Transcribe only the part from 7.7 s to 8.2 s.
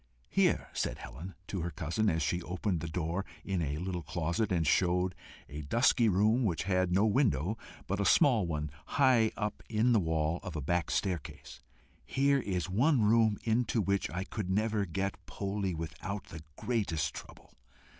but a